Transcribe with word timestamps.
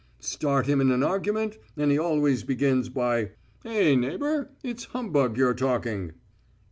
Start 0.19 0.65
him 0.65 0.81
in 0.81 0.89
an 0.89 1.03
argument, 1.03 1.59
and 1.77 1.91
he 1.91 1.99
always 1.99 2.43
begins 2.43 2.89
by: 2.89 3.33
"Eh, 3.63 3.93
neighbour, 3.93 4.49
it's 4.63 4.85
humbug 4.85 5.37
you're 5.37 5.53
talking." 5.53 6.13